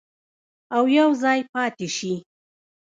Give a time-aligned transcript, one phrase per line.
[0.75, 2.13] او یوځای پاتې شي.